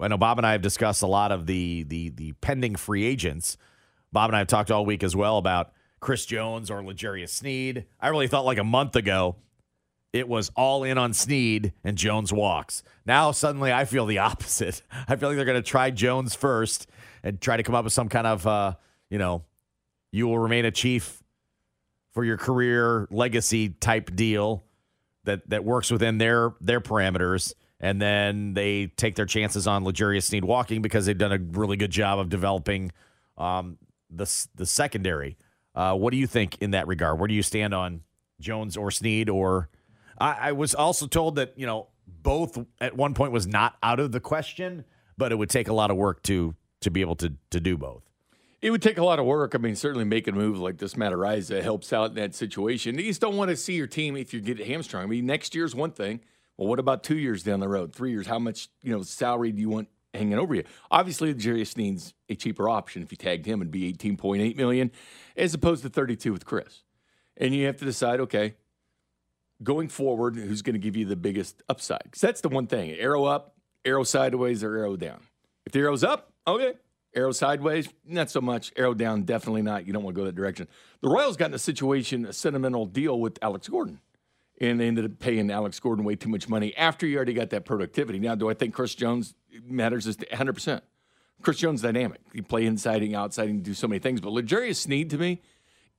I 0.00 0.08
know 0.08 0.18
Bob 0.18 0.38
and 0.38 0.46
I 0.46 0.52
have 0.52 0.62
discussed 0.62 1.02
a 1.02 1.06
lot 1.06 1.32
of 1.32 1.46
the 1.46 1.82
the 1.84 2.10
the 2.10 2.32
pending 2.34 2.76
free 2.76 3.04
agents. 3.04 3.56
Bob 4.12 4.30
and 4.30 4.36
I 4.36 4.40
have 4.40 4.48
talked 4.48 4.70
all 4.70 4.86
week 4.86 5.02
as 5.02 5.16
well 5.16 5.38
about 5.38 5.72
Chris 6.00 6.24
Jones 6.24 6.70
or 6.70 6.82
L'Jarius 6.82 7.30
Sneed. 7.30 7.84
I 8.00 8.08
really 8.08 8.28
thought 8.28 8.44
like 8.44 8.58
a 8.58 8.64
month 8.64 8.96
ago 8.96 9.36
it 10.12 10.28
was 10.28 10.50
all 10.56 10.84
in 10.84 10.96
on 10.96 11.12
Sneed 11.12 11.72
and 11.84 11.98
Jones 11.98 12.32
walks. 12.32 12.82
Now 13.04 13.32
suddenly 13.32 13.72
I 13.72 13.84
feel 13.84 14.06
the 14.06 14.18
opposite. 14.18 14.82
I 15.08 15.16
feel 15.16 15.28
like 15.28 15.36
they're 15.36 15.44
going 15.44 15.62
to 15.62 15.68
try 15.68 15.90
Jones 15.90 16.34
first 16.34 16.86
and 17.22 17.40
try 17.40 17.56
to 17.56 17.62
come 17.62 17.74
up 17.74 17.84
with 17.84 17.92
some 17.92 18.08
kind 18.08 18.26
of 18.26 18.46
uh, 18.46 18.74
you 19.10 19.18
know, 19.18 19.44
you 20.12 20.28
will 20.28 20.38
remain 20.38 20.64
a 20.64 20.70
chief 20.70 21.22
for 22.12 22.24
your 22.24 22.36
career 22.36 23.06
legacy 23.10 23.68
type 23.68 24.14
deal 24.14 24.64
that 25.24 25.48
that 25.50 25.64
works 25.64 25.90
within 25.90 26.18
their 26.18 26.54
their 26.60 26.80
parameters. 26.80 27.52
And 27.80 28.02
then 28.02 28.54
they 28.54 28.86
take 28.86 29.14
their 29.14 29.26
chances 29.26 29.66
on 29.66 29.84
L'Jarius 29.84 30.24
Sneed 30.24 30.44
walking 30.44 30.82
because 30.82 31.06
they've 31.06 31.16
done 31.16 31.32
a 31.32 31.38
really 31.38 31.76
good 31.76 31.92
job 31.92 32.18
of 32.18 32.28
developing 32.28 32.90
um, 33.36 33.78
the 34.10 34.28
the 34.54 34.66
secondary. 34.66 35.36
Uh, 35.74 35.94
what 35.94 36.10
do 36.10 36.16
you 36.16 36.26
think 36.26 36.58
in 36.60 36.72
that 36.72 36.88
regard? 36.88 37.20
Where 37.20 37.28
do 37.28 37.34
you 37.34 37.42
stand 37.42 37.72
on 37.72 38.00
Jones 38.40 38.76
or 38.76 38.90
Sneed? 38.90 39.28
Or 39.28 39.68
I, 40.18 40.48
I 40.48 40.52
was 40.52 40.74
also 40.74 41.06
told 41.06 41.36
that 41.36 41.52
you 41.56 41.66
know 41.66 41.88
both 42.06 42.58
at 42.80 42.96
one 42.96 43.14
point 43.14 43.32
was 43.32 43.46
not 43.46 43.76
out 43.82 44.00
of 44.00 44.10
the 44.10 44.20
question, 44.20 44.84
but 45.16 45.30
it 45.30 45.36
would 45.36 45.50
take 45.50 45.68
a 45.68 45.74
lot 45.74 45.90
of 45.90 45.96
work 45.96 46.22
to 46.24 46.56
to 46.80 46.90
be 46.90 47.00
able 47.00 47.16
to 47.16 47.34
to 47.50 47.60
do 47.60 47.76
both. 47.76 48.02
It 48.60 48.72
would 48.72 48.82
take 48.82 48.98
a 48.98 49.04
lot 49.04 49.20
of 49.20 49.24
work. 49.24 49.54
I 49.54 49.58
mean, 49.58 49.76
certainly 49.76 50.04
making 50.04 50.34
a 50.34 50.36
move 50.36 50.58
like 50.58 50.78
this 50.78 50.96
Matt 50.96 51.12
Araiza 51.12 51.62
helps 51.62 51.92
out 51.92 52.10
in 52.10 52.14
that 52.16 52.34
situation. 52.34 52.98
You 52.98 53.04
just 53.04 53.20
don't 53.20 53.36
want 53.36 53.50
to 53.50 53.56
see 53.56 53.74
your 53.74 53.86
team 53.86 54.16
if 54.16 54.34
you 54.34 54.40
get 54.40 54.58
hamstrung. 54.58 55.04
I 55.04 55.06
mean, 55.06 55.26
next 55.26 55.54
year's 55.54 55.76
one 55.76 55.92
thing. 55.92 56.20
Well, 56.58 56.68
what 56.68 56.80
about 56.80 57.04
two 57.04 57.16
years 57.16 57.44
down 57.44 57.60
the 57.60 57.68
road, 57.68 57.94
three 57.94 58.10
years? 58.10 58.26
How 58.26 58.40
much 58.40 58.68
you 58.82 58.92
know 58.92 59.02
salary 59.02 59.52
do 59.52 59.60
you 59.60 59.70
want 59.70 59.88
hanging 60.12 60.38
over 60.38 60.54
you? 60.56 60.64
Obviously, 60.90 61.32
Jarius 61.32 61.76
needs 61.76 62.14
a 62.28 62.34
cheaper 62.34 62.68
option. 62.68 63.02
If 63.02 63.12
you 63.12 63.16
tagged 63.16 63.46
him, 63.46 63.60
it'd 63.62 63.70
be 63.70 63.86
eighteen 63.86 64.16
point 64.16 64.42
eight 64.42 64.56
million, 64.56 64.90
as 65.36 65.54
opposed 65.54 65.82
to 65.84 65.88
thirty 65.88 66.16
two 66.16 66.32
with 66.32 66.44
Chris. 66.44 66.82
And 67.36 67.54
you 67.54 67.66
have 67.66 67.76
to 67.76 67.84
decide, 67.84 68.18
okay, 68.20 68.56
going 69.62 69.88
forward, 69.88 70.34
who's 70.34 70.62
going 70.62 70.74
to 70.74 70.80
give 70.80 70.96
you 70.96 71.04
the 71.04 71.14
biggest 71.14 71.62
upside? 71.68 72.02
Because 72.02 72.20
that's 72.20 72.40
the 72.40 72.48
one 72.48 72.66
thing: 72.66 72.90
arrow 72.90 73.24
up, 73.24 73.54
arrow 73.84 74.02
sideways, 74.02 74.64
or 74.64 74.76
arrow 74.76 74.96
down. 74.96 75.20
If 75.64 75.72
the 75.72 75.78
arrow's 75.78 76.02
up, 76.02 76.32
okay. 76.46 76.74
Arrow 77.14 77.32
sideways, 77.32 77.88
not 78.04 78.30
so 78.30 78.40
much. 78.40 78.70
Arrow 78.76 78.92
down, 78.92 79.22
definitely 79.22 79.62
not. 79.62 79.86
You 79.86 79.94
don't 79.94 80.02
want 80.02 80.14
to 80.14 80.20
go 80.20 80.26
that 80.26 80.34
direction. 80.34 80.68
The 81.00 81.08
Royals 81.08 81.38
got 81.38 81.46
in 81.46 81.54
a 81.54 81.58
situation, 81.58 82.26
a 82.26 82.32
sentimental 82.34 82.84
deal 82.84 83.18
with 83.18 83.38
Alex 83.40 83.66
Gordon, 83.66 84.00
and 84.60 84.80
they 84.80 84.86
ended 84.86 85.04
up 85.04 85.18
paying 85.18 85.50
Alex 85.50 85.78
Gordon 85.80 86.04
way 86.04 86.16
too 86.16 86.28
much 86.28 86.48
money 86.48 86.76
after 86.76 87.06
you 87.06 87.16
already 87.16 87.32
got 87.32 87.50
that 87.50 87.64
productivity. 87.64 88.18
Now, 88.18 88.34
do 88.34 88.50
I 88.50 88.54
think 88.54 88.74
Chris 88.74 88.94
Jones 88.94 89.34
matters? 89.64 90.06
Is 90.06 90.16
100%. 90.16 90.80
Chris 91.40 91.58
Jones 91.58 91.82
dynamic. 91.82 92.20
He 92.32 92.42
play 92.42 92.66
inside 92.66 93.02
and 93.02 93.14
outside 93.14 93.48
and 93.48 93.62
do 93.62 93.74
so 93.74 93.86
many 93.86 94.00
things. 94.00 94.20
But 94.20 94.32
L'Jarius 94.32 94.76
Sneed 94.76 95.10
to 95.10 95.18
me 95.18 95.40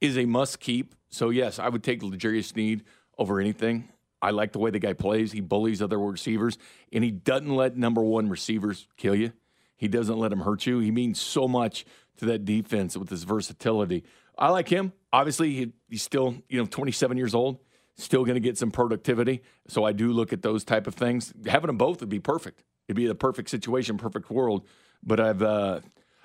is 0.02 0.18
a 0.18 0.26
must 0.26 0.60
keep. 0.60 0.96
So 1.10 1.30
yes, 1.30 1.60
I 1.60 1.70
would 1.70 1.84
take 1.84 2.04
L'Jarius 2.04 2.46
Sneed 2.46 2.84
over 3.18 3.40
anything. 3.40 3.90
I 4.22 4.32
like 4.32 4.52
the 4.52 4.60
way 4.60 4.70
the 4.70 4.80
guy 4.80 4.94
plays. 4.94 5.32
He 5.32 5.40
bullies 5.40 5.82
other 5.82 5.98
receivers, 5.98 6.58
and 6.92 7.04
he 7.04 7.12
doesn't 7.12 7.56
let 7.56 7.78
number 7.78 8.02
one 8.02 8.28
receivers 8.28 8.88
kill 8.98 9.16
you. 9.16 9.32
He 9.78 9.88
doesn't 9.88 10.18
let 10.18 10.34
him 10.34 10.42
hurt 10.42 10.66
you. 10.66 10.80
He 10.80 10.92
means 10.92 11.22
so 11.22 11.48
much 11.48 11.86
to 12.18 12.26
that 12.26 12.44
defense 12.44 12.98
with 12.98 13.10
his 13.10 13.24
versatility. 13.24 14.04
I 14.38 14.50
like 14.50 14.68
him. 14.68 14.92
Obviously, 15.14 15.54
he, 15.54 15.74
he's 15.90 16.04
still 16.04 16.36
you 16.50 16.60
know 16.60 16.66
27 16.66 17.18
years 17.18 17.34
old, 17.34 17.60
still 18.00 18.24
going 18.24 18.36
to 18.36 18.42
get 18.42 18.58
some 18.58 18.72
productivity. 18.72 19.42
So 19.68 19.84
I 19.84 19.92
do 19.92 20.12
look 20.12 20.34
at 20.34 20.42
those 20.42 20.64
type 20.64 20.88
of 20.88 20.96
things. 20.96 21.34
Having 21.46 21.68
them 21.68 21.78
both 21.78 22.00
would 22.00 22.10
be 22.10 22.20
perfect. 22.20 22.64
It'd 22.88 22.96
be 22.96 23.08
the 23.08 23.16
perfect 23.16 23.50
situation, 23.50 23.98
perfect 23.98 24.30
world. 24.30 24.66
But 25.04 25.20
I've 25.20 25.42
uh, 25.42 25.80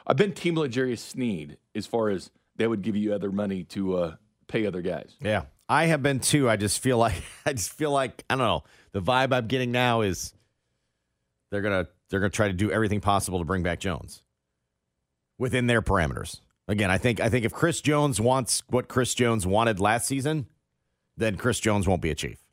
I've 0.07 0.17
been 0.17 0.33
team 0.33 0.59
L'Jarius 0.59 0.99
Sneed 0.99 1.59
as 1.75 1.87
far 1.87 2.09
as 2.09 2.31
they 2.57 2.67
would 2.67 2.83
give 2.83 2.97
you 2.97 3.13
other 3.15 3.31
money 3.31 3.65
to 3.65 3.97
uh, 3.97 4.17
pay 4.49 4.67
other 4.67 4.83
guys. 4.83 5.15
Yeah, 5.21 5.43
I 5.69 5.87
have 5.87 6.03
been 6.03 6.21
too. 6.21 6.49
I 6.49 6.57
just 6.57 6.83
feel 6.83 6.99
like 7.07 7.23
I 7.47 7.53
just 7.53 7.71
feel 7.71 7.91
like 7.91 8.25
I 8.29 8.37
don't 8.37 8.47
know. 8.47 8.65
The 8.93 9.03
vibe 9.03 9.33
I'm 9.33 9.47
getting 9.47 9.73
now 9.73 10.01
is 10.03 10.33
they're 11.51 11.63
gonna 11.63 11.89
they're 12.11 12.21
gonna 12.21 12.31
try 12.31 12.49
to 12.49 12.55
do 12.55 12.71
everything 12.71 13.01
possible 13.01 13.39
to 13.39 13.45
bring 13.45 13.63
back 13.63 13.81
Jones 13.81 14.23
within 15.39 15.67
their 15.67 15.83
parameters. 15.83 16.41
Again, 16.67 16.91
I 16.91 16.99
think 16.99 17.21
I 17.21 17.29
think 17.29 17.45
if 17.45 17.53
Chris 17.53 17.81
Jones 17.81 18.21
wants 18.21 18.63
what 18.69 18.89
Chris 18.89 19.15
Jones 19.15 19.47
wanted 19.47 19.81
last 19.81 20.07
season, 20.07 20.47
then 21.17 21.37
Chris 21.37 21.61
Jones 21.61 21.87
won't 21.87 22.03
be 22.03 22.11
a 22.11 22.15
chief. 22.15 22.45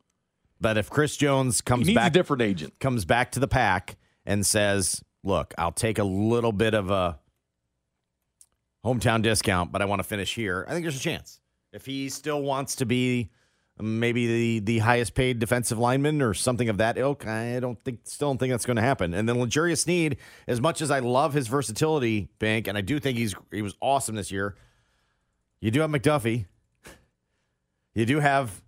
But 0.59 0.77
if 0.77 0.89
Chris 0.89 1.17
Jones 1.17 1.61
comes 1.61 1.91
back 1.91 2.13
different 2.13 2.41
agent. 2.43 2.79
comes 2.79 3.03
back 3.05 3.31
to 3.31 3.39
the 3.39 3.47
pack 3.47 3.97
and 4.25 4.45
says, 4.45 5.03
"Look, 5.23 5.53
I'll 5.57 5.71
take 5.71 5.97
a 5.97 6.03
little 6.03 6.51
bit 6.51 6.73
of 6.73 6.91
a 6.91 7.19
hometown 8.85 9.23
discount, 9.23 9.71
but 9.71 9.81
I 9.81 9.85
want 9.85 9.99
to 9.99 10.07
finish 10.07 10.35
here." 10.35 10.65
I 10.67 10.73
think 10.73 10.83
there's 10.83 10.97
a 10.97 10.99
chance. 10.99 11.39
If 11.73 11.85
he 11.85 12.09
still 12.09 12.41
wants 12.43 12.75
to 12.75 12.85
be 12.85 13.31
maybe 13.79 14.27
the 14.27 14.59
the 14.59 14.79
highest 14.79 15.15
paid 15.15 15.39
defensive 15.39 15.79
lineman 15.79 16.21
or 16.21 16.33
something 16.33 16.69
of 16.69 16.77
that 16.77 16.97
ilk, 16.97 17.25
I 17.25 17.59
don't 17.59 17.81
think 17.83 18.01
still 18.03 18.29
don't 18.29 18.37
think 18.37 18.51
that's 18.51 18.65
going 18.65 18.77
to 18.77 18.83
happen. 18.83 19.13
And 19.13 19.27
then 19.27 19.41
L'Jarius 19.41 19.79
Sneed, 19.79 20.17
as 20.47 20.61
much 20.61 20.81
as 20.81 20.91
I 20.91 20.99
love 20.99 21.33
his 21.33 21.47
versatility, 21.47 22.29
Bink, 22.39 22.67
and 22.67 22.77
I 22.77 22.81
do 22.81 22.99
think 22.99 23.17
he's 23.17 23.33
he 23.51 23.61
was 23.61 23.75
awesome 23.81 24.15
this 24.15 24.31
year. 24.31 24.55
You 25.59 25.71
do 25.71 25.81
have 25.81 25.89
McDuffie. 25.89 26.45
You 27.93 28.05
do 28.05 28.19
have 28.19 28.61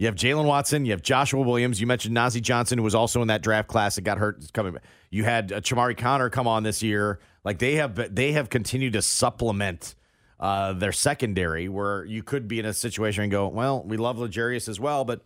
you 0.00 0.06
have 0.06 0.14
Jaylen 0.14 0.46
Watson. 0.46 0.86
You 0.86 0.92
have 0.92 1.02
Joshua 1.02 1.42
Williams. 1.42 1.78
You 1.78 1.86
mentioned 1.86 2.16
Nazeeh 2.16 2.40
Johnson, 2.40 2.78
who 2.78 2.84
was 2.84 2.94
also 2.94 3.20
in 3.20 3.28
that 3.28 3.42
draft 3.42 3.68
class 3.68 3.96
that 3.96 4.00
got 4.00 4.16
hurt. 4.16 4.50
Coming. 4.54 4.78
You 5.10 5.24
had 5.24 5.52
uh, 5.52 5.60
Chamarri 5.60 5.94
Conner 5.94 6.30
come 6.30 6.48
on 6.48 6.62
this 6.62 6.82
year. 6.82 7.20
Like 7.44 7.58
they 7.58 7.74
have, 7.74 8.14
they 8.14 8.32
have 8.32 8.48
continued 8.48 8.94
to 8.94 9.02
supplement 9.02 9.94
uh, 10.38 10.72
their 10.72 10.92
secondary, 10.92 11.68
where 11.68 12.02
you 12.06 12.22
could 12.22 12.48
be 12.48 12.58
in 12.58 12.64
a 12.64 12.72
situation 12.72 13.24
and 13.24 13.30
go, 13.30 13.48
well, 13.48 13.82
we 13.84 13.98
love 13.98 14.18
L'Jarius 14.18 14.70
as 14.70 14.80
well, 14.80 15.04
but 15.04 15.20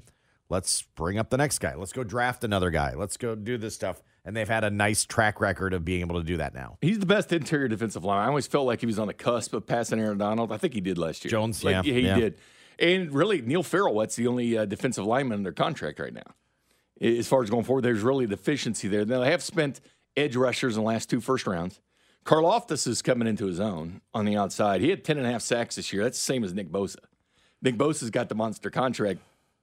let's 0.48 0.82
bring 0.82 1.18
up 1.18 1.30
the 1.30 1.36
next 1.36 1.58
guy. 1.58 1.74
Let's 1.74 1.92
go 1.92 2.04
draft 2.04 2.44
another 2.44 2.70
guy. 2.70 2.94
Let's 2.94 3.16
go 3.16 3.34
do 3.34 3.58
this 3.58 3.74
stuff. 3.74 4.02
And 4.24 4.34
they've 4.34 4.48
had 4.48 4.64
a 4.64 4.70
nice 4.70 5.04
track 5.04 5.40
record 5.40 5.74
of 5.74 5.84
being 5.84 6.00
able 6.00 6.18
to 6.18 6.26
do 6.26 6.38
that 6.38 6.54
now. 6.54 6.78
He's 6.80 6.98
the 6.98 7.06
best 7.06 7.30
interior 7.32 7.68
defensive 7.68 8.04
line. 8.04 8.24
I 8.24 8.28
always 8.28 8.46
felt 8.46 8.66
like 8.66 8.80
he 8.80 8.86
was 8.86 8.98
on 8.98 9.06
the 9.06 9.14
cusp 9.14 9.52
of 9.52 9.66
passing 9.66 10.00
Aaron 10.00 10.16
Donald. 10.16 10.50
I 10.50 10.56
think 10.56 10.72
he 10.72 10.80
did 10.80 10.96
last 10.96 11.24
year. 11.24 11.30
Jones, 11.30 11.62
Like, 11.62 11.84
yeah, 11.84 11.92
he 11.92 12.00
yeah. 12.00 12.14
did. 12.16 12.38
And 12.78 13.12
really, 13.12 13.42
Neil 13.42 13.62
Farrell, 13.62 13.98
that's 13.98 14.16
the 14.16 14.26
only 14.26 14.56
uh, 14.56 14.64
defensive 14.64 15.04
lineman 15.04 15.38
under 15.40 15.52
contract 15.52 15.98
right 16.00 16.12
now. 16.12 16.34
As 17.00 17.28
far 17.28 17.42
as 17.42 17.50
going 17.50 17.64
forward, 17.64 17.82
there's 17.82 18.00
really 18.00 18.24
a 18.24 18.28
deficiency 18.28 18.88
there. 18.88 19.04
Now, 19.04 19.20
they 19.20 19.30
have 19.30 19.42
spent 19.42 19.80
edge 20.16 20.36
rushers 20.36 20.76
in 20.76 20.82
the 20.82 20.88
last 20.88 21.10
two 21.10 21.20
first 21.20 21.46
rounds. 21.46 21.80
Karlaftis 22.24 22.86
is 22.86 23.02
coming 23.02 23.28
into 23.28 23.46
his 23.46 23.60
own 23.60 24.00
on 24.14 24.24
the 24.24 24.36
outside. 24.36 24.80
He 24.80 24.88
had 24.88 25.04
10 25.04 25.18
and 25.18 25.26
a 25.26 25.30
half 25.30 25.42
sacks 25.42 25.76
this 25.76 25.92
year. 25.92 26.02
That's 26.04 26.18
the 26.18 26.24
same 26.24 26.42
as 26.44 26.54
Nick 26.54 26.70
Bosa. 26.70 26.96
Nick 27.60 27.76
Bosa's 27.76 28.10
got 28.10 28.28
the 28.28 28.34
monster 28.34 28.70
contract. 28.70 29.20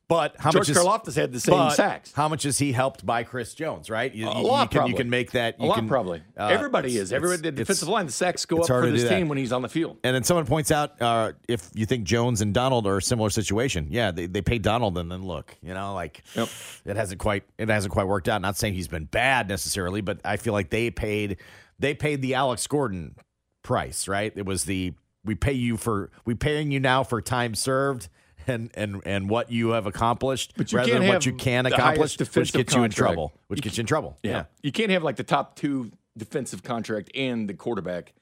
But 0.07 0.36
how 0.39 0.51
George 0.51 0.68
much 0.68 1.07
is 1.07 1.15
had 1.15 1.31
the 1.31 1.39
same 1.39 1.69
sacks. 1.71 2.12
How 2.12 2.27
much 2.27 2.45
is 2.45 2.57
he 2.57 2.74
helped 2.74 3.06
by 3.06 3.24
Chris 3.24 3.53
Jones? 3.53 3.89
Right, 3.89 4.13
you, 4.13 4.27
A 4.27 4.42
you- 4.42 4.45
lot, 4.45 4.63
you 4.63 4.68
can, 4.68 4.75
probably. 4.77 4.92
you 4.92 4.98
can 4.98 5.09
make 5.09 5.31
that. 5.31 5.56
A 5.57 5.65
lot, 5.65 5.75
can, 5.75 5.88
probably. 5.88 6.21
uh, 6.38 6.48
Everybody 6.48 6.98
is. 6.98 7.13
Everybody, 7.13 7.42
the 7.44 7.51
defensive 7.53 7.88
line, 7.88 8.07
the 8.07 8.12
sacks 8.12 8.45
go 8.45 8.57
up 8.59 8.68
for 8.68 8.92
this 8.92 9.07
team 9.07 9.30
when 9.30 9.38
he's 9.38 9.53
on 9.53 9.62
the 9.62 9.69
field. 9.69 10.00
And 10.03 10.13
then 10.13 10.25
someone 10.25 10.45
points 10.45 10.69
out 10.69 11.01
uh, 11.01 11.31
if 11.48 11.69
you 11.74 11.86
think 11.86 12.03
Jones 12.03 12.42
and 12.42 12.53
Donald 12.53 12.88
are 12.88 12.98
a 12.98 13.01
similar 13.01 13.30
situation. 13.30 13.88
Yeah, 13.89 14.12
they, 14.12 14.25
they 14.25 14.42
paid 14.42 14.63
Donald 14.63 14.98
and 14.98 15.09
then 15.09 15.24
look, 15.24 15.56
you 15.62 15.74
know, 15.74 15.94
like 15.94 16.24
Yep. 16.36 16.50
it 16.83 16.95
hasn't 16.98 17.21
quite 17.21 17.44
it 17.57 17.69
hasn't 17.69 17.94
quite 17.94 18.07
worked 18.07 18.27
out. 18.27 18.42
Not 18.42 18.57
saying 18.57 18.74
he's 18.74 18.89
been 18.89 19.06
bad 19.06 19.48
necessarily, 19.48 20.01
but 20.01 20.19
I 20.25 20.36
feel 20.36 20.51
like 20.51 20.71
they 20.71 20.92
paid 20.92 21.38
they 21.80 21.94
paid 21.94 22.21
the 22.21 22.33
Alex 22.36 22.68
Gordon 22.68 23.15
price, 23.63 24.09
right? 24.09 24.33
It 24.36 24.45
was 24.45 24.65
the 24.65 24.94
we 25.24 25.36
pay 25.36 25.53
you 25.53 25.77
for 25.77 26.12
we 26.25 26.36
paying 26.36 26.71
you 26.71 26.81
now 26.81 27.03
for 27.06 27.21
time 27.21 27.56
served 27.56 28.09
and 28.48 28.70
and 28.74 29.02
and 29.06 29.30
what 29.30 29.52
you 29.52 29.70
have 29.70 29.86
accomplished 29.86 30.54
But 30.58 30.72
you 30.72 30.78
rather 30.78 30.94
than 31.00 31.08
what 31.08 31.26
you 31.26 31.34
can 31.34 31.66
accomplish, 31.66 32.18
which 32.18 32.54
gets 32.54 32.76
you 32.76 32.84
in 32.84 32.92
trouble. 32.92 33.34
Which 33.48 33.62
gets 33.62 33.78
you 33.78 33.82
in 33.82 33.88
trouble. 33.88 34.18
yeah. 34.24 34.46
You 34.62 34.72
can't 34.72 34.92
have 34.92 35.04
like 35.04 35.16
the 35.16 35.24
top 35.24 35.56
two 35.56 35.92
defensive 36.18 36.64
contract 36.64 37.12
and 37.16 37.48
the 37.48 37.54
quarterback. 37.54 38.14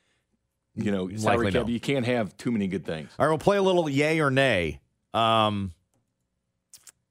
You 0.75 0.91
know, 0.91 1.09
salary 1.15 1.45
Likely 1.45 1.51
cap. 1.51 1.67
no. 1.67 1.73
You 1.73 1.79
can't 1.79 2.05
have 2.05 2.37
too 2.37 2.51
many 2.51 2.67
good 2.67 2.85
things. 2.85 3.09
All 3.19 3.25
right, 3.25 3.31
we'll 3.31 3.39
play 3.39 3.57
a 3.57 3.61
little 3.61 3.89
yay 3.89 4.21
or 4.21 4.31
nay 4.31 4.79
um, 5.13 5.73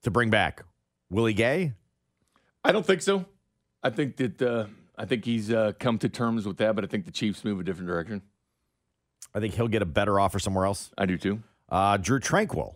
to 0.04 0.10
bring 0.10 0.30
back 0.30 0.62
Willie 1.10 1.34
Gay. 1.34 1.74
I 2.64 2.72
don't 2.72 2.86
think 2.86 3.02
so. 3.02 3.26
I 3.82 3.90
think 3.90 4.16
that 4.16 4.40
uh, 4.40 4.66
I 4.96 5.04
think 5.04 5.24
he's 5.24 5.50
uh, 5.50 5.72
come 5.78 5.98
to 5.98 6.08
terms 6.08 6.46
with 6.46 6.56
that, 6.58 6.74
but 6.76 6.84
I 6.84 6.86
think 6.86 7.04
the 7.04 7.10
Chiefs 7.12 7.44
move 7.44 7.60
a 7.60 7.62
different 7.62 7.88
direction. 7.88 8.22
I 9.34 9.40
think 9.40 9.54
he'll 9.54 9.68
get 9.68 9.82
a 9.82 9.86
better 9.86 10.18
offer 10.18 10.38
somewhere 10.38 10.64
else. 10.64 10.90
I 10.96 11.04
do 11.04 11.18
too. 11.18 11.42
Uh, 11.68 11.98
Drue 11.98 12.20
Tranquill. 12.20 12.74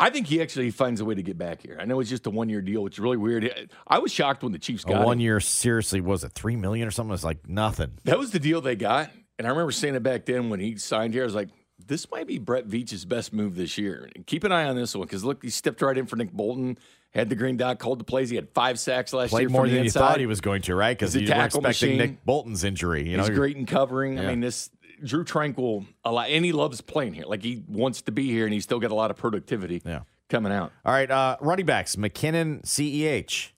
I 0.00 0.10
think 0.10 0.26
he 0.26 0.40
actually 0.40 0.70
finds 0.70 1.00
a 1.00 1.04
way 1.04 1.14
to 1.14 1.22
get 1.22 1.36
back 1.36 1.62
here. 1.62 1.76
I 1.78 1.84
know 1.84 2.00
it's 2.00 2.08
just 2.10 2.26
a 2.26 2.30
one 2.30 2.48
year 2.48 2.62
deal, 2.62 2.82
which 2.82 2.94
is 2.94 3.00
really 3.00 3.18
weird. 3.18 3.70
I 3.86 3.98
was 3.98 4.10
shocked 4.10 4.42
when 4.42 4.52
the 4.52 4.58
Chiefs 4.58 4.82
got 4.82 4.94
A 4.96 5.00
him. 5.00 5.04
one 5.04 5.20
year, 5.20 5.40
seriously, 5.40 6.00
was 6.00 6.24
it 6.24 6.32
three 6.32 6.56
million 6.56 6.88
or 6.88 6.90
something? 6.90 7.12
It's 7.12 7.22
like 7.22 7.46
nothing. 7.48 7.98
That 8.04 8.18
was 8.18 8.30
the 8.30 8.38
deal 8.40 8.60
they 8.62 8.76
got. 8.76 9.10
And 9.38 9.46
I 9.46 9.50
remember 9.50 9.72
saying 9.72 9.94
it 9.94 10.02
back 10.02 10.24
then 10.24 10.48
when 10.50 10.58
he 10.58 10.76
signed 10.78 11.12
here. 11.14 11.22
I 11.22 11.26
was 11.26 11.34
like, 11.34 11.48
this 11.86 12.10
might 12.10 12.26
be 12.26 12.38
Brett 12.38 12.66
Veach's 12.66 13.04
best 13.04 13.32
move 13.32 13.56
this 13.56 13.76
year. 13.78 14.08
And 14.14 14.26
keep 14.26 14.44
an 14.44 14.52
eye 14.52 14.64
on 14.64 14.76
this 14.76 14.94
one 14.94 15.06
because 15.06 15.24
look, 15.24 15.42
he 15.42 15.50
stepped 15.50 15.82
right 15.82 15.96
in 15.96 16.06
for 16.06 16.16
Nick 16.16 16.32
Bolton, 16.32 16.78
had 17.12 17.28
the 17.28 17.34
green 17.36 17.56
dot, 17.56 17.78
called 17.78 18.00
the 18.00 18.04
plays. 18.04 18.30
He 18.30 18.36
had 18.36 18.48
five 18.50 18.78
sacks 18.78 19.12
last 19.12 19.32
year. 19.32 19.40
Played 19.40 19.50
more 19.50 19.62
from 19.62 19.70
the 19.70 19.76
than 19.76 19.84
you 19.84 19.90
thought 19.90 20.20
he 20.20 20.26
was 20.26 20.40
going 20.40 20.62
to, 20.62 20.74
right? 20.74 20.96
Because 20.96 21.14
you 21.14 21.26
were 21.26 21.44
expecting 21.44 21.62
machine. 21.62 21.98
Nick 21.98 22.24
Bolton's 22.24 22.64
injury. 22.64 23.08
You 23.08 23.16
know, 23.16 23.24
He's 23.24 23.36
great 23.36 23.56
in 23.56 23.66
covering. 23.66 24.16
Yeah. 24.16 24.24
I 24.24 24.26
mean, 24.28 24.40
this 24.40 24.70
Drue 25.04 25.24
Tranquill 25.24 25.86
a 26.04 26.12
lot, 26.12 26.28
and 26.30 26.44
he 26.44 26.52
loves 26.52 26.80
playing 26.80 27.14
here. 27.14 27.24
Like 27.26 27.42
he 27.42 27.62
wants 27.68 28.02
to 28.02 28.12
be 28.12 28.26
here, 28.26 28.44
and 28.44 28.52
he's 28.54 28.64
still 28.64 28.78
got 28.80 28.90
a 28.90 28.94
lot 28.94 29.10
of 29.10 29.16
productivity 29.16 29.82
Yeah. 29.84 30.00
coming 30.28 30.52
out. 30.52 30.72
All 30.84 30.92
right, 30.92 31.10
uh, 31.10 31.36
running 31.40 31.66
backs: 31.66 31.96
McKinnon, 31.96 32.62
CEH. 32.64 33.50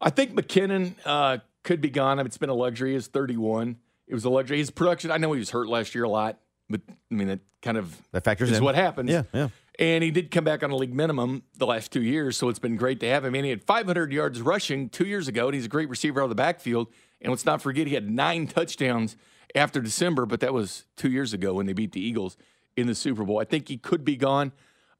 I 0.00 0.10
think 0.10 0.32
McKinnon 0.34 0.94
uh, 1.04 1.38
could 1.62 1.80
be 1.80 1.90
gone. 1.90 2.18
I 2.18 2.22
mean, 2.22 2.26
it's 2.26 2.38
been 2.38 2.48
a 2.50 2.54
luxury. 2.54 2.94
He's 2.94 3.06
31. 3.06 3.76
It 4.08 4.14
was 4.14 4.24
a 4.24 4.30
luxury. 4.30 4.58
His 4.58 4.70
production, 4.70 5.10
I 5.10 5.16
know 5.18 5.32
he 5.32 5.38
was 5.38 5.50
hurt 5.50 5.68
last 5.68 5.94
year 5.94 6.04
a 6.04 6.08
lot, 6.08 6.38
but 6.68 6.80
I 6.88 7.14
mean, 7.14 7.28
that 7.28 7.40
kind 7.62 7.76
of 7.78 7.96
That 8.12 8.24
factors 8.24 8.50
is 8.50 8.58
in. 8.58 8.64
what 8.64 8.74
happens. 8.74 9.10
Yeah, 9.10 9.22
yeah. 9.32 9.48
And 9.78 10.04
he 10.04 10.10
did 10.10 10.30
come 10.30 10.44
back 10.44 10.62
on 10.62 10.70
a 10.70 10.76
league 10.76 10.94
minimum 10.94 11.44
the 11.56 11.66
last 11.66 11.92
two 11.92 12.02
years, 12.02 12.36
so 12.36 12.48
it's 12.48 12.58
been 12.58 12.76
great 12.76 13.00
to 13.00 13.08
have 13.08 13.24
him. 13.24 13.34
And 13.34 13.44
he 13.44 13.50
had 13.50 13.62
500 13.62 14.12
yards 14.12 14.40
rushing 14.42 14.90
two 14.90 15.06
years 15.06 15.28
ago, 15.28 15.46
and 15.46 15.54
he's 15.54 15.64
a 15.64 15.68
great 15.68 15.88
receiver 15.88 16.20
out 16.20 16.24
of 16.24 16.28
the 16.30 16.34
backfield. 16.34 16.88
And 17.20 17.30
let's 17.30 17.46
not 17.46 17.62
forget, 17.62 17.86
he 17.86 17.94
had 17.94 18.10
nine 18.10 18.46
touchdowns 18.46 19.16
after 19.54 19.80
December, 19.80 20.26
but 20.26 20.40
that 20.40 20.52
was 20.52 20.84
two 20.96 21.10
years 21.10 21.32
ago 21.32 21.54
when 21.54 21.66
they 21.66 21.72
beat 21.72 21.92
the 21.92 22.00
Eagles 22.00 22.36
in 22.76 22.86
the 22.86 22.94
Super 22.94 23.24
Bowl. 23.24 23.40
I 23.40 23.44
think 23.44 23.68
he 23.68 23.78
could 23.78 24.04
be 24.04 24.16
gone. 24.16 24.52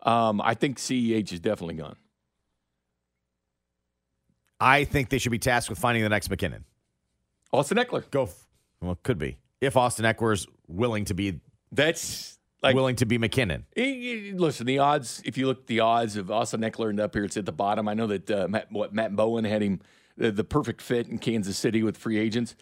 Um, 0.03 0.41
I 0.41 0.55
think 0.55 0.79
CEH 0.79 1.33
is 1.33 1.41
definitely 1.41 1.75
gone. 1.75 1.97
I 4.61 4.85
think 4.85 5.09
they 5.09 5.19
should 5.19 5.33
be 5.33 5.39
tasked 5.39 5.69
with 5.69 5.79
finding 5.79 6.03
the 6.03 6.09
next 6.09 6.31
McKinnon. 6.31 6.63
Austin 7.53 7.79
Ekeler. 7.79 8.09
Go. 8.11 8.25
F- 8.25 8.47
well, 8.81 8.93
it 8.93 9.03
could 9.03 9.19
be 9.19 9.39
if 9.61 9.77
Austin 9.77 10.05
Ekeler 10.05 10.33
is 10.33 10.47
willing 10.69 11.05
to 11.07 11.15
be 11.15 11.41
That's 11.71 12.39
like 12.62 12.75
willing 12.75 12.97
to 12.97 13.06
be 13.06 13.19
McKinnon. 13.19 13.64
Listen, 14.38 14.67
the 14.67 14.79
odds. 14.79 15.23
If 15.25 15.37
you 15.37 15.47
look 15.47 15.61
at 15.61 15.67
the 15.67 15.81
odds 15.81 16.17
of 16.17 16.31
Austin 16.31 16.61
Ekeler 16.61 16.91
and 16.91 17.00
up 17.00 17.14
here, 17.14 17.25
it's 17.25 17.37
at 17.37 17.47
the 17.47 17.53
bottom. 17.53 17.88
I 17.88 17.94
know 17.94 18.06
that 18.06 18.31
uh, 18.31 18.47
Matt, 18.49 18.70
what 18.70 18.94
Matt 18.94 19.17
Bowen 19.17 19.44
had 19.44 19.62
him 19.62 19.81
uh, 20.23 20.31
the 20.31 20.44
perfect 20.44 20.82
fit 20.82 21.09
in 21.09 21.19
Kansas 21.19 21.56
City 21.56 21.82
with 21.82 21.97
free 21.97 22.19
agents. 22.19 22.55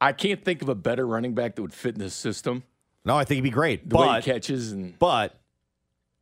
I 0.00 0.12
can't 0.12 0.44
think 0.44 0.62
of 0.62 0.68
a 0.68 0.74
better 0.74 1.06
running 1.06 1.34
back 1.34 1.54
that 1.54 1.62
would 1.62 1.72
fit 1.72 1.94
in 1.94 2.00
this 2.00 2.14
system. 2.14 2.64
No, 3.04 3.16
I 3.16 3.24
think 3.24 3.36
he'd 3.36 3.42
be 3.42 3.50
great, 3.50 3.88
The 3.88 3.96
way 3.96 4.06
but 4.06 4.24
he 4.24 4.32
catches 4.32 4.72
and 4.72 4.98
but 4.98 5.38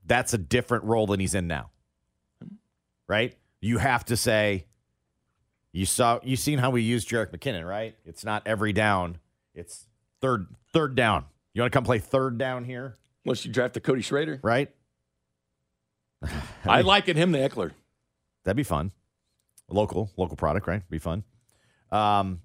that's 0.05 0.35
a 0.35 0.39
different 0.39 0.85
role 0.85 1.07
than 1.07 1.21
he's 1.21 1.35
in 1.35 1.47
now. 1.47 1.71
Right? 3.09 3.37
You 3.61 3.79
have 3.79 4.05
to 4.07 4.17
say 4.17 4.67
you 5.73 5.87
saw 5.87 6.19
you 6.23 6.37
seen 6.37 6.59
how 6.59 6.71
we 6.71 6.83
used 6.83 7.09
Jerick 7.09 7.31
McKinnon, 7.31 7.67
right? 7.67 7.97
It's 8.05 8.25
not 8.25 8.43
every 8.47 8.73
down. 8.73 9.19
It's 9.55 9.87
third 10.21 10.47
third 10.73 10.95
down. 10.97 11.25
You 11.55 11.63
want 11.63 11.73
to 11.73 11.77
come 11.77 11.85
play 11.85 11.99
third 11.99 12.39
down 12.39 12.65
here, 12.65 12.97
unless 13.25 13.45
you 13.45 13.53
draft 13.53 13.77
a 13.77 13.81
Cody 13.81 14.03
Schrader, 14.03 14.41
right? 14.43 14.71
I 16.65 16.83
liken 16.83 17.17
him 17.17 17.33
to 17.33 17.39
Ekeler. 17.39 17.73
That'd 18.45 18.57
be 18.57 18.63
fun. 18.63 18.93
Local, 19.69 20.11
local 20.17 20.37
product, 20.37 20.67
right? 20.67 20.89
Be 20.91 20.99
fun. 20.99 21.25
Um, 21.91 22.41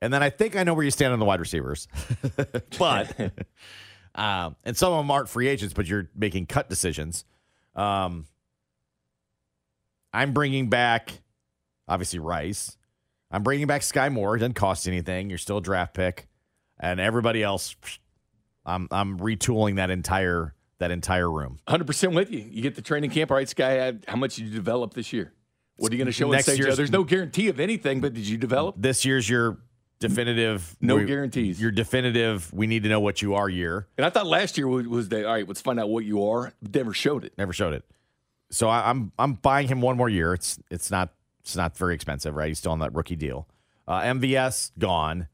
and 0.00 0.12
then 0.12 0.22
I 0.22 0.30
think 0.30 0.56
I 0.56 0.64
know 0.64 0.74
where 0.74 0.84
you 0.84 0.90
stand 0.90 1.12
on 1.12 1.18
the 1.18 1.24
wide 1.24 1.40
receivers, 1.40 1.88
but 2.78 3.14
um, 4.14 4.56
and 4.64 4.76
some 4.76 4.92
of 4.92 4.98
them 4.98 5.10
aren't 5.10 5.28
free 5.28 5.48
agents, 5.48 5.74
but 5.74 5.86
you're 5.86 6.08
making 6.14 6.46
cut 6.46 6.68
decisions. 6.68 7.24
Um, 7.74 8.26
I'm 10.12 10.32
bringing 10.32 10.68
back, 10.68 11.20
obviously 11.88 12.18
Rice. 12.18 12.76
I'm 13.30 13.42
bringing 13.42 13.66
back 13.66 13.82
Sky 13.82 14.08
Moore. 14.10 14.36
It 14.36 14.40
doesn't 14.40 14.54
cost 14.54 14.86
anything. 14.86 15.30
You're 15.30 15.38
still 15.38 15.58
a 15.58 15.62
draft 15.62 15.94
pick, 15.94 16.26
and 16.78 17.00
everybody 17.00 17.42
else. 17.42 17.76
I'm 18.64 18.88
I'm 18.90 19.18
retooling 19.18 19.76
that 19.76 19.90
entire 19.90 20.54
that 20.78 20.90
entire 20.90 21.30
room. 21.30 21.60
100% 21.68 22.12
with 22.14 22.30
you. 22.32 22.40
You 22.50 22.60
get 22.60 22.74
the 22.74 22.82
training 22.82 23.10
camp. 23.10 23.30
All 23.30 23.36
right, 23.36 23.48
Sky, 23.48 23.92
how 24.08 24.16
much 24.16 24.34
did 24.36 24.46
you 24.46 24.50
develop 24.54 24.94
this 24.94 25.12
year? 25.12 25.32
What 25.76 25.92
are 25.92 25.94
you 25.94 25.98
going 25.98 26.06
to 26.06 26.12
show 26.12 26.30
Next 26.30 26.48
us? 26.48 26.58
year's- 26.58 26.76
There's 26.76 26.90
no 26.90 27.04
guarantee 27.04 27.48
of 27.48 27.60
anything, 27.60 28.00
but 28.00 28.14
did 28.14 28.26
you 28.26 28.36
develop? 28.36 28.74
This 28.78 29.04
year's 29.04 29.28
your 29.28 29.58
definitive. 30.00 30.76
No 30.80 30.96
we- 30.96 31.04
guarantees. 31.04 31.60
Your 31.60 31.70
definitive. 31.70 32.52
We 32.52 32.66
need 32.66 32.82
to 32.82 32.88
know 32.88 32.98
what 33.00 33.22
you 33.22 33.34
are. 33.34 33.48
Year 33.48 33.86
And 33.96 34.04
I 34.04 34.10
thought 34.10 34.26
last 34.26 34.58
year 34.58 34.66
was, 34.66 34.86
was 34.88 35.08
the 35.08 35.26
all 35.26 35.34
right. 35.34 35.46
Let's 35.46 35.60
find 35.60 35.78
out 35.78 35.88
what 35.88 36.04
you 36.04 36.24
are. 36.26 36.52
Never 36.74 36.92
showed 36.92 37.24
it. 37.24 37.32
never 37.38 37.52
showed 37.52 37.74
it. 37.74 37.84
So 38.50 38.68
I, 38.68 38.90
I'm 38.90 39.12
I'm 39.18 39.34
buying 39.34 39.68
him 39.68 39.80
one 39.80 39.96
more 39.96 40.08
year. 40.08 40.34
It's 40.34 40.58
it's 40.70 40.90
not 40.90 41.10
it's 41.42 41.56
not 41.56 41.76
very 41.76 41.94
expensive, 41.94 42.34
right? 42.34 42.48
He's 42.48 42.58
still 42.58 42.72
on 42.72 42.80
that 42.80 42.92
rookie 42.94 43.16
deal. 43.16 43.46
Uh, 43.88 44.00
MVS 44.02 44.72
gone. 44.78 45.28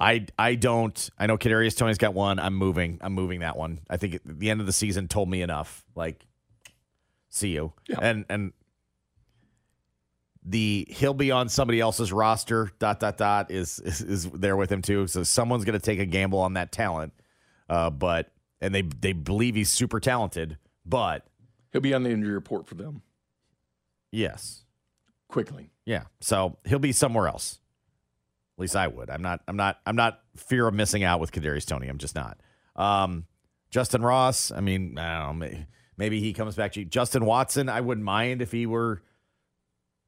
I 0.00 0.26
I 0.38 0.54
don't. 0.54 1.10
I 1.18 1.26
know 1.26 1.36
Kadarius 1.36 1.76
Toney's 1.76 1.98
got 1.98 2.14
one. 2.14 2.38
I'm 2.38 2.54
moving. 2.54 2.98
I'm 3.02 3.12
moving 3.12 3.40
that 3.40 3.56
one. 3.56 3.80
I 3.90 3.98
think 3.98 4.20
the 4.24 4.48
end 4.50 4.60
of 4.60 4.66
the 4.66 4.72
season 4.72 5.08
told 5.08 5.28
me 5.28 5.42
enough. 5.42 5.84
Like, 5.94 6.24
see 7.28 7.48
you. 7.50 7.72
Yeah. 7.88 7.98
And 8.00 8.24
and 8.30 8.52
the 10.42 10.86
he'll 10.88 11.12
be 11.14 11.30
on 11.30 11.48
somebody 11.50 11.80
else's 11.80 12.12
roster. 12.12 12.70
Dot 12.78 12.98
dot 13.00 13.18
dot 13.18 13.50
is 13.50 13.78
is, 13.80 14.00
is 14.00 14.30
there 14.30 14.56
with 14.56 14.72
him 14.72 14.80
too. 14.82 15.06
So 15.06 15.22
someone's 15.22 15.64
going 15.64 15.78
to 15.78 15.84
take 15.84 15.98
a 15.98 16.06
gamble 16.06 16.38
on 16.38 16.54
that 16.54 16.72
talent. 16.72 17.12
Uh, 17.68 17.90
but 17.90 18.32
and 18.60 18.74
they 18.74 18.82
they 18.82 19.12
believe 19.12 19.54
he's 19.54 19.68
super 19.70 20.00
talented. 20.00 20.56
But 20.86 21.26
He'll 21.72 21.80
be 21.82 21.94
on 21.94 22.02
the 22.02 22.10
injury 22.10 22.32
report 22.32 22.66
for 22.66 22.74
them 22.74 23.02
yes, 24.10 24.64
quickly. 25.28 25.70
yeah. 25.84 26.04
So 26.20 26.56
he'll 26.64 26.80
be 26.80 26.90
somewhere 26.90 27.28
else. 27.28 27.59
At 28.60 28.62
least 28.62 28.76
I 28.76 28.88
would. 28.88 29.08
I'm 29.08 29.22
not. 29.22 29.40
I'm 29.48 29.56
not. 29.56 29.80
I'm 29.86 29.96
not 29.96 30.20
fear 30.36 30.68
of 30.68 30.74
missing 30.74 31.02
out 31.02 31.18
with 31.18 31.32
Kadarius 31.32 31.64
Toney. 31.64 31.88
I'm 31.88 31.96
just 31.96 32.14
not. 32.14 32.38
Um, 32.76 33.24
Justin 33.70 34.02
Ross. 34.02 34.52
I 34.52 34.60
mean, 34.60 34.98
I 34.98 35.26
don't 35.26 35.38
know. 35.38 35.64
Maybe, 35.96 36.20
he 36.20 36.34
comes 36.34 36.56
back 36.56 36.72
cheap. 36.72 36.90
Justin 36.90 37.24
Watson. 37.24 37.70
I 37.70 37.80
wouldn't 37.80 38.04
mind 38.04 38.42
if 38.42 38.52
he 38.52 38.66
were 38.66 39.00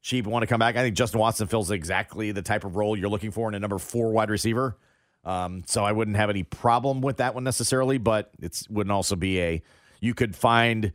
cheap 0.03 0.25
and 0.25 0.31
want 0.31 0.43
to 0.43 0.47
come 0.47 0.59
back. 0.59 0.75
I 0.75 0.83
think 0.83 0.95
Justin 0.95 1.19
Watson 1.19 1.47
fills 1.47 1.71
exactly 1.71 2.31
the 2.31 2.43
type 2.43 2.63
of 2.63 2.75
role 2.75 2.95
you're 2.95 3.09
looking 3.09 3.31
for 3.31 3.49
in 3.49 3.55
a 3.55 3.59
number 3.59 3.79
four 3.79 4.11
wide 4.11 4.29
receiver. 4.29 4.77
Um, 5.25 5.63
so 5.65 5.83
I 5.83 5.91
wouldn't 5.91 6.17
have 6.17 6.29
any 6.29 6.43
problem 6.43 7.01
with 7.01 7.17
that 7.17 7.33
one 7.33 7.43
necessarily, 7.43 7.97
but 7.97 8.29
it's 8.39 8.69
wouldn't 8.69 8.91
also 8.91 9.15
be 9.15 9.41
a 9.41 9.63
you 9.99 10.13
could 10.13 10.35
find 10.35 10.93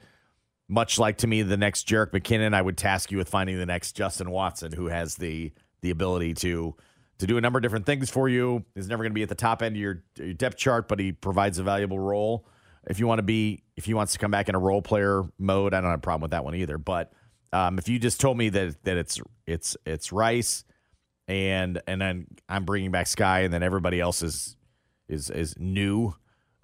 much 0.69 0.97
like 0.97 1.17
to 1.19 1.27
me 1.27 1.43
the 1.43 1.57
next 1.57 1.89
Jerick 1.89 2.13
McKinnon, 2.13 2.55
I 2.55 2.63
would 2.63 2.77
task 2.77 3.11
you 3.11 3.19
with 3.19 3.29
finding 3.29 3.59
the 3.59 3.67
next 3.67 3.97
Justin 3.97 4.31
Watson 4.31 4.71
who 4.71 4.87
has 4.87 5.17
the 5.17 5.51
the 5.81 5.91
ability 5.91 6.35
to 6.35 6.77
to 7.19 7.27
do 7.27 7.37
a 7.37 7.41
number 7.41 7.59
of 7.59 7.63
different 7.63 7.87
things 7.87 8.11
for 8.11 8.29
you. 8.29 8.65
He's 8.75 8.89
never 8.89 9.03
going 9.03 9.11
to 9.11 9.15
be 9.15 9.23
at 9.23 9.29
the 9.29 9.35
top 9.35 9.63
end 9.63 9.77
of 9.77 9.81
your, 9.81 10.03
your 10.17 10.35
depth 10.35 10.57
chart, 10.57 10.89
but 10.89 10.99
he 10.99 11.13
provides 11.13 11.59
a 11.59 11.63
valuable 11.63 11.99
role. 11.99 12.47
If 12.89 12.99
you 12.99 13.07
want 13.07 13.19
to 13.19 13.25
be, 13.25 13.65
if 13.77 13.85
he 13.85 13.95
wants 13.95 14.13
to 14.13 14.19
come 14.19 14.31
back 14.31 14.49
in 14.49 14.55
a 14.55 14.59
role 14.59 14.83
player 14.83 15.25
mode, 15.39 15.75
I 15.75 15.81
don't 15.81 15.91
have 15.91 15.99
a 15.99 16.03
problem 16.03 16.23
with 16.23 16.31
that 16.31 16.45
one 16.45 16.55
either. 16.55 16.79
But 16.79 17.13
um, 17.53 17.79
if 17.79 17.89
you 17.89 17.99
just 17.99 18.21
told 18.21 18.39
me 18.39 18.49
that 18.51 18.83
that 18.85 18.97
it's 18.97 19.21
it's 19.47 19.77
it's 19.85 20.13
Rice, 20.13 20.65
and 21.27 21.83
and 21.87 22.01
then 22.01 22.27
I'm 22.49 22.65
bringing 22.65 22.91
back 22.91 23.07
Sky, 23.09 23.41
and 23.41 23.53
then 23.53 23.63
everybody 23.63 24.01
else 24.01 24.23
is 24.23 24.57
is 25.09 25.29
is 25.29 25.55
new, 25.59 26.15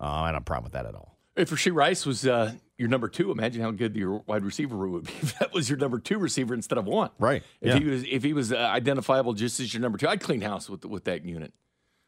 uh, 0.00 0.04
I 0.04 0.26
don't 0.26 0.34
have 0.34 0.42
a 0.42 0.44
problem 0.44 0.64
with 0.64 0.72
that 0.74 0.86
at 0.86 0.94
all. 0.94 1.18
If 1.36 1.50
Rashee 1.50 1.74
Rice 1.74 2.06
was 2.06 2.26
uh, 2.26 2.52
your 2.78 2.88
number 2.88 3.08
two, 3.08 3.30
imagine 3.30 3.62
how 3.62 3.70
good 3.70 3.94
your 3.96 4.22
wide 4.26 4.44
receiver 4.44 4.74
room 4.76 4.92
would 4.92 5.04
be 5.04 5.12
if 5.22 5.38
that 5.38 5.52
was 5.52 5.68
your 5.68 5.78
number 5.78 5.98
two 5.98 6.18
receiver 6.18 6.54
instead 6.54 6.78
of 6.78 6.86
one. 6.86 7.10
Right. 7.18 7.42
If 7.60 7.68
Yeah. 7.74 7.78
he 7.78 7.84
was 7.84 8.04
if 8.08 8.22
he 8.22 8.32
was 8.32 8.52
uh, 8.52 8.56
identifiable 8.56 9.32
just 9.34 9.60
as 9.60 9.72
your 9.72 9.80
number 9.80 9.98
two, 9.98 10.08
I'd 10.08 10.20
clean 10.20 10.40
house 10.40 10.68
with 10.68 10.84
with 10.84 11.04
that 11.04 11.24
unit, 11.24 11.52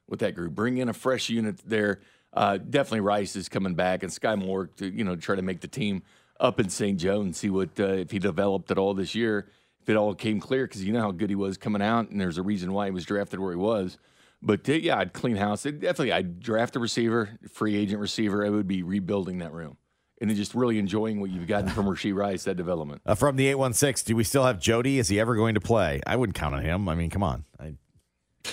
with 0.09 0.21
that 0.21 0.35
group. 0.35 0.55
Bring 0.55 0.79
in 0.79 0.89
a 0.89 0.93
fresh 0.95 1.29
unit 1.29 1.61
there. 1.65 2.01
Uh, 2.33 2.59
definitely 2.59 3.01
Rice 3.01 3.35
is 3.37 3.49
coming 3.49 3.75
back, 3.75 4.03
and 4.03 4.13
Sky 4.13 4.35
Moore 4.35 4.67
to 4.79 4.87
you 4.89 5.05
know 5.05 5.17
try 5.17 5.37
to 5.37 5.43
make 5.43 5.61
the 5.61 5.69
team 5.69 6.03
up 6.39 6.61
in 6.61 6.69
St. 6.69 6.99
Joe 7.01 7.23
and 7.23 7.35
see 7.35 7.49
what 7.49 7.79
uh, 7.81 7.85
if 7.85 8.11
he 8.11 8.19
developed 8.19 8.71
at 8.71 8.79
all 8.79 8.93
this 8.95 9.15
year. 9.15 9.49
If 9.81 9.89
it 9.91 9.97
all 9.97 10.15
came 10.17 10.41
clear, 10.41 10.67
because 10.67 10.83
you 10.85 10.93
know 10.93 11.01
how 11.01 11.13
good 11.13 11.31
he 11.31 11.37
was 11.37 11.57
coming 11.57 11.81
out, 11.81 12.11
and 12.11 12.21
there's 12.21 12.39
a 12.39 12.43
reason 12.43 12.73
why 12.73 12.87
he 12.87 12.91
was 12.91 13.05
drafted 13.05 13.39
where 13.39 13.53
he 13.53 13.57
was. 13.57 13.99
But 14.43 14.69
uh, 14.69 14.73
yeah, 14.73 14.99
I'd 14.99 15.13
clean 15.13 15.37
house. 15.37 15.65
It, 15.65 15.79
definitely, 15.81 16.13
I'd 16.13 16.41
draft 16.41 16.75
a 16.75 16.81
receiver, 16.81 17.31
free 17.53 17.77
agent 17.77 18.01
receiver. 18.01 18.45
I 18.45 18.51
would 18.51 18.67
be 18.67 18.83
rebuilding 18.83 19.39
that 19.39 19.53
room, 19.53 19.77
and 20.21 20.31
then 20.31 20.37
just 20.37 20.55
really 20.55 20.79
enjoying 20.79 21.21
what 21.21 21.31
you've 21.31 21.47
gotten 21.47 21.69
from 21.69 21.87
Rashee 21.87 22.15
Rice 22.15 22.45
that 22.45 22.57
development. 22.57 23.03
Uh, 23.05 23.15
from 23.15 23.37
the 23.37 23.49
816, 23.49 24.11
do 24.11 24.17
we 24.17 24.25
still 24.25 24.45
have 24.45 24.59
Jody? 24.59 24.99
Is 24.99 25.09
he 25.09 25.21
ever 25.21 25.37
going 25.37 25.55
to 25.55 25.61
play? 25.61 26.01
I 26.07 26.17
wouldn't 26.17 26.37
count 26.37 26.55
on 26.55 26.63
him. 26.63 26.89
I 26.89 26.95
mean, 26.95 27.11
come 27.11 27.23
on. 27.23 27.45
I, 27.61 27.75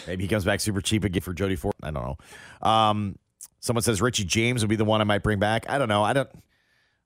maybe 0.08 0.24
he 0.24 0.28
comes 0.28 0.46
back 0.46 0.60
super 0.60 0.82
cheap 0.82 1.04
again 1.04 1.22
for 1.22 1.34
Jody 1.34 1.56
Ford. 1.56 1.76
I 1.82 1.92
don't 1.92 2.04
know. 2.04 2.68
Um, 2.68 3.18
someone 3.60 3.84
says 3.84 4.02
Richie 4.02 4.26
James 4.26 4.62
would 4.62 4.70
be 4.70 4.76
the 4.76 4.86
one 4.86 5.02
I 5.02 5.06
might 5.06 5.24
bring 5.24 5.40
back. 5.40 5.70
I 5.70 5.78
don't 5.78 5.90
know. 5.90 6.04
I 6.04 6.14
don't. 6.14 6.30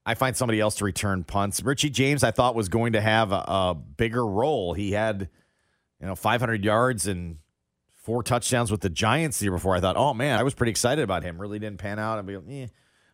I 0.05 0.15
find 0.15 0.37
somebody 0.37 0.61
else 0.61 0.75
to 0.75 0.85
return 0.85 1.25
punts. 1.25 1.61
Richie 1.61 1.89
James, 1.89 2.23
I 2.23 2.31
thought 2.31 2.55
was 2.55 2.69
going 2.69 2.93
to 2.93 3.01
have 3.01 3.33
a, 3.33 3.43
a 3.45 3.75
bigger 3.75 4.25
role. 4.25 4.73
He 4.73 4.93
had, 4.93 5.29
you 5.99 6.07
know, 6.07 6.15
500 6.15 6.63
yards 6.63 7.07
and 7.07 7.39
four 7.93 8.23
touchdowns 8.23 8.71
with 8.71 8.79
the 8.79 8.89
Giants 8.89 9.39
the 9.39 9.45
year 9.45 9.51
before. 9.51 9.75
I 9.75 9.81
thought, 9.81 9.97
oh 9.97 10.13
man, 10.13 10.39
I 10.39 10.43
was 10.43 10.53
pretty 10.53 10.71
excited 10.71 11.03
about 11.03 11.23
him. 11.23 11.41
Really 11.41 11.59
didn't 11.59 11.79
pan 11.79 11.99
out. 11.99 12.17
I'd 12.19 12.25
be, 12.25 12.35
eh. 12.35 12.67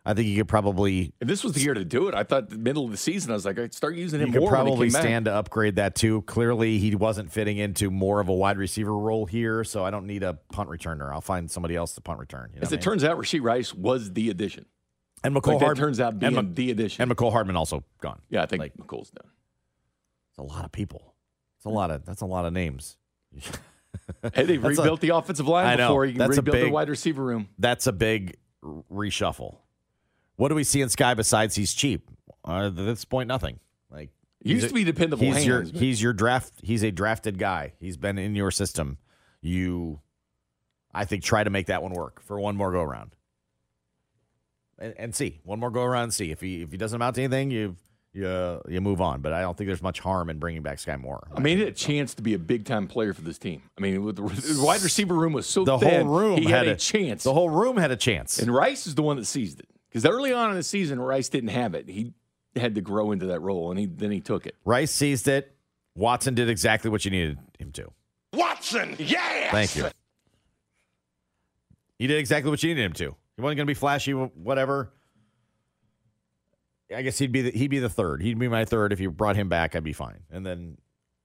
I 0.06 0.12
think 0.12 0.26
he 0.26 0.36
could 0.36 0.48
probably 0.48 1.14
And 1.20 1.30
this 1.30 1.42
was 1.42 1.54
the 1.54 1.60
year 1.60 1.72
to 1.72 1.84
do 1.84 2.08
it. 2.08 2.14
I 2.14 2.24
thought 2.24 2.50
the 2.50 2.58
middle 2.58 2.84
of 2.84 2.90
the 2.90 2.96
season, 2.98 3.30
I 3.30 3.34
was 3.34 3.46
like, 3.46 3.58
I'd 3.58 3.72
start 3.72 3.94
using 3.96 4.20
him 4.20 4.26
he 4.28 4.32
could 4.34 4.40
more. 4.42 4.50
when 4.52 4.60
he 4.60 4.64
probably 4.66 4.86
came 4.88 4.92
back. 4.92 5.02
stand 5.02 5.24
to 5.24 5.32
upgrade 5.34 5.76
that 5.76 5.94
too. 5.94 6.20
Clearly, 6.22 6.78
he 6.78 6.94
wasn't 6.94 7.32
fitting 7.32 7.56
into 7.56 7.90
more 7.90 8.20
of 8.20 8.28
a 8.28 8.34
wide 8.34 8.58
receiver 8.58 8.94
role 8.96 9.24
here, 9.24 9.64
so 9.64 9.82
I 9.84 9.90
don't 9.90 10.06
need 10.06 10.22
a 10.22 10.34
punt 10.52 10.68
returner. 10.68 11.10
I'll 11.12 11.20
find 11.22 11.50
somebody 11.50 11.74
else 11.74 11.94
to 11.94 12.02
punt 12.02 12.18
return. 12.20 12.50
You 12.52 12.60
know 12.60 12.64
As 12.66 12.72
it 12.72 12.76
mean? 12.76 12.82
turns 12.82 13.04
out, 13.04 13.16
Rashee 13.18 13.42
Rice 13.42 13.72
was 13.74 14.12
the 14.12 14.28
addition. 14.28 14.66
and 15.22 15.34
McCole 15.34 15.54
Like 15.54 15.62
Hardman 15.62 15.76
turns 15.86 16.00
out 16.00 16.18
being 16.18 16.36
and, 16.36 16.54
the 16.54 16.70
addition. 16.70 17.00
and 17.02 17.10
Mecole 17.10 17.32
Hardman 17.32 17.56
also 17.56 17.82
gone. 18.02 18.20
yeah, 18.28 18.42
I 18.42 18.46
think 18.46 18.60
like- 18.60 18.76
Mecole's 18.76 19.10
done. 19.10 19.30
It's 20.30 20.38
a 20.38 20.42
lot 20.42 20.64
of 20.66 20.72
people. 20.72 21.14
It's 21.56 21.64
a 21.64 21.70
lot 21.70 21.90
of 21.90 22.04
that's 22.04 22.20
a 22.20 22.26
lot 22.26 22.44
of 22.44 22.52
names. 22.52 22.98
Hey, 24.34 24.42
they 24.44 24.56
That's 24.56 24.76
a- 24.76 24.82
rebuilt 24.82 25.00
the 25.00 25.10
offensive 25.10 25.46
line 25.46 25.66
I 25.66 25.76
know. 25.76 25.88
before. 25.88 26.04
You 26.04 26.14
can 26.14 26.28
rebuild 26.28 26.56
the 26.66 26.70
wide 26.70 26.88
receiver 26.90 27.22
room. 27.24 27.48
That's 27.58 27.86
a 27.86 27.92
big 27.92 28.36
reshuffle. 28.92 29.58
What 30.36 30.48
do 30.48 30.54
we 30.54 30.64
see 30.64 30.80
in 30.80 30.88
Sky 30.88 31.14
besides 31.14 31.54
he's 31.54 31.74
cheap? 31.74 32.10
Uh, 32.46 32.66
at 32.66 32.76
this 32.76 33.04
point, 33.04 33.28
nothing. 33.28 33.60
Like 33.90 34.10
He 34.40 34.50
used 34.50 34.62
he's 34.64 34.70
to 34.70 34.74
be 34.74 34.84
dependable 34.84 35.24
He's 35.24 35.46
your 35.46 35.62
but- 35.62 35.74
he's 35.74 36.02
your 36.02 36.12
draft. 36.12 36.52
He's 36.62 36.82
a 36.82 36.90
drafted 36.90 37.38
guy. 37.38 37.74
He's 37.78 37.96
been 37.96 38.18
in 38.18 38.34
your 38.34 38.50
system. 38.50 38.98
You, 39.40 40.00
I 40.92 41.04
think, 41.04 41.22
try 41.22 41.44
to 41.44 41.50
make 41.50 41.66
that 41.66 41.82
one 41.82 41.92
work 41.92 42.20
for 42.22 42.40
one 42.40 42.56
more 42.56 42.72
go 42.72 42.80
around, 42.80 43.14
and, 44.78 44.94
and 44.96 45.14
see 45.14 45.40
one 45.44 45.60
more 45.60 45.70
go 45.70 45.82
around. 45.82 46.04
And 46.04 46.14
see 46.14 46.30
if 46.30 46.40
he 46.40 46.62
if 46.62 46.70
he 46.70 46.78
doesn't 46.78 46.96
amount 46.96 47.16
to 47.16 47.22
anything, 47.22 47.50
you 47.50 47.76
you 48.14 48.62
you 48.66 48.80
move 48.80 49.02
on. 49.02 49.20
But 49.20 49.34
I 49.34 49.42
don't 49.42 49.56
think 49.56 49.68
there's 49.68 49.82
much 49.82 50.00
harm 50.00 50.30
in 50.30 50.38
bringing 50.38 50.62
back 50.62 50.78
Sky 50.78 50.96
Moore. 50.96 51.28
I 51.36 51.40
mean, 51.40 51.58
he 51.58 51.64
had 51.64 51.72
a 51.74 51.76
chance 51.76 52.14
to 52.14 52.22
be 52.22 52.32
a 52.32 52.38
big 52.38 52.64
time 52.64 52.86
player 52.86 53.12
for 53.12 53.20
this 53.20 53.36
team. 53.38 53.62
I 53.76 53.82
mean, 53.82 54.02
with 54.02 54.16
the, 54.16 54.62
wide 54.64 54.82
receiver 54.82 55.14
room 55.14 55.34
was 55.34 55.46
so 55.46 55.64
the 55.64 55.76
thin, 55.78 56.06
whole 56.06 56.18
room 56.18 56.38
he 56.38 56.46
had, 56.46 56.66
a, 56.66 56.76
chance. 56.76 57.22
The 57.22 57.34
whole 57.34 57.50
room 57.50 57.76
had 57.76 57.90
a 57.90 57.96
chance. 57.96 58.38
and 58.38 58.52
Rice 58.54 58.86
is 58.86 58.94
the 58.94 59.02
one 59.02 59.16
that 59.16 59.26
seized 59.26 59.60
it 59.60 59.68
because 59.94 60.10
early 60.10 60.32
on 60.32 60.50
in 60.50 60.56
the 60.56 60.62
season, 60.64 61.00
Rice 61.00 61.28
didn't 61.28 61.50
have 61.50 61.74
it. 61.74 61.88
He 61.88 62.14
had 62.56 62.74
to 62.74 62.80
grow 62.80 63.12
into 63.12 63.26
that 63.26 63.40
role, 63.40 63.70
and 63.70 63.78
he 63.78 63.86
then 63.86 64.10
he 64.10 64.20
took 64.20 64.44
it. 64.44 64.56
Rice 64.64 64.90
seized 64.90 65.28
it. 65.28 65.54
Watson 65.94 66.34
did 66.34 66.50
exactly 66.50 66.90
what 66.90 67.04
you 67.04 67.12
needed 67.12 67.38
him 67.60 67.70
to. 67.72 67.92
Watson, 68.32 68.96
yes! 68.98 69.52
Thank 69.52 69.76
you. 69.76 69.88
He 71.96 72.08
did 72.08 72.18
exactly 72.18 72.50
what 72.50 72.60
you 72.64 72.70
needed 72.70 72.84
him 72.86 72.92
to. 72.94 73.16
He 73.36 73.42
wasn't 73.42 73.58
going 73.58 73.66
to 73.66 73.70
be 73.70 73.74
flashy, 73.74 74.10
whatever. 74.10 74.92
I 76.94 77.02
guess 77.02 77.16
he'd 77.18 77.30
be 77.30 77.42
the, 77.42 77.50
he'd 77.52 77.68
be 77.68 77.78
the 77.78 77.88
third. 77.88 78.20
He'd 78.20 78.38
be 78.38 78.48
my 78.48 78.64
third 78.64 78.92
if 78.92 78.98
you 78.98 79.12
brought 79.12 79.36
him 79.36 79.48
back. 79.48 79.76
I'd 79.76 79.84
be 79.84 79.92
fine, 79.92 80.24
and 80.32 80.44
then 80.44 80.76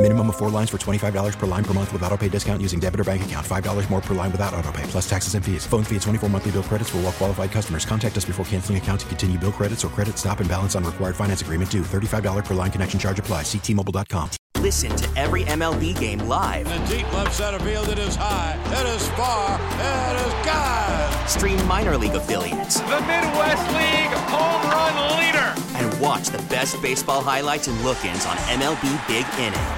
Minimum 0.00 0.28
of 0.28 0.36
four 0.36 0.48
lines 0.48 0.70
for 0.70 0.78
$25 0.78 1.38
per 1.38 1.46
line 1.46 1.64
per 1.64 1.74
month 1.74 1.92
with 1.92 2.04
auto 2.04 2.16
pay 2.16 2.28
discount 2.28 2.62
using 2.62 2.78
debit 2.78 3.00
or 3.00 3.04
bank 3.04 3.24
account. 3.24 3.44
$5 3.44 3.90
more 3.90 4.00
per 4.00 4.14
line 4.14 4.30
without 4.30 4.54
auto 4.54 4.70
pay, 4.70 4.84
plus 4.84 5.10
taxes 5.10 5.34
and 5.34 5.44
fees. 5.44 5.66
Phone 5.66 5.82
fee 5.82 5.96
at 5.96 6.02
24 6.02 6.28
monthly 6.30 6.52
bill 6.52 6.62
credits 6.62 6.90
for 6.90 6.98
all 6.98 7.02
well 7.02 7.12
qualified 7.12 7.50
customers. 7.50 7.84
Contact 7.84 8.16
us 8.16 8.24
before 8.24 8.46
canceling 8.46 8.78
account 8.78 9.00
to 9.00 9.06
continue 9.06 9.36
bill 9.36 9.50
credits 9.50 9.84
or 9.84 9.88
credit 9.88 10.16
stop 10.16 10.38
and 10.38 10.48
balance 10.48 10.76
on 10.76 10.84
required 10.84 11.16
finance 11.16 11.42
agreement 11.42 11.68
due. 11.68 11.82
$35 11.82 12.44
per 12.44 12.54
line 12.54 12.70
connection 12.70 13.00
charge 13.00 13.18
apply. 13.18 13.42
Ctmobile.com. 13.42 14.30
Listen 14.58 14.94
to 14.96 15.18
every 15.18 15.42
MLB 15.42 15.98
game 15.98 16.20
live. 16.20 16.68
In 16.68 16.84
the 16.84 16.96
deep 16.98 17.12
left 17.12 17.34
center 17.34 17.58
field, 17.60 17.88
it 17.88 17.98
is 17.98 18.14
high, 18.16 18.56
it 18.66 18.86
is 18.94 19.08
far, 19.10 19.54
it 19.58 20.26
is 20.26 20.32
God. 20.46 21.28
Stream 21.28 21.64
minor 21.66 21.96
league 21.96 22.14
affiliates 22.14 22.78
The 22.80 23.00
Midwest 23.00 23.66
League 23.74 24.14
home 24.30 24.70
run 24.70 25.18
leader. 25.18 25.54
and 25.76 26.00
watch 26.00 26.28
the 26.28 26.42
best 26.50 26.80
baseball 26.82 27.20
highlights 27.22 27.68
and 27.68 27.80
look-ins 27.82 28.26
on 28.26 28.36
MLB 28.58 29.06
Big 29.06 29.26
Inning. 29.38 29.77